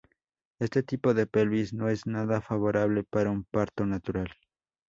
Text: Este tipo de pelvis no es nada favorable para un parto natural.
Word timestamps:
Este 0.57 0.81
tipo 0.81 1.13
de 1.13 1.27
pelvis 1.27 1.73
no 1.75 1.87
es 1.87 2.07
nada 2.07 2.41
favorable 2.41 3.03
para 3.03 3.29
un 3.29 3.43
parto 3.43 3.85
natural. 3.85 4.31